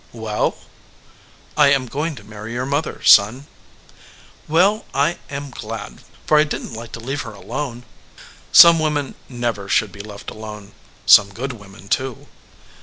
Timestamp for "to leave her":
6.93-7.33